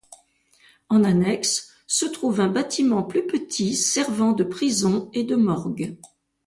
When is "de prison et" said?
4.31-5.23